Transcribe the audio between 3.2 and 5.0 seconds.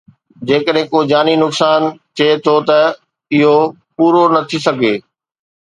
اهو پورو نه ٿي سگهي